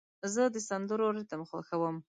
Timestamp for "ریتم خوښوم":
1.17-1.95